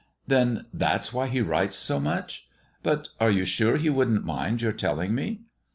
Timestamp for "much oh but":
1.99-3.09